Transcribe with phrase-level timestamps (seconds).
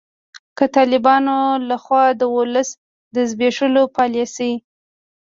[0.57, 1.35] که د طالبانو
[1.69, 2.69] لخوا د ولس
[3.13, 4.51] د زبیښولو پالسي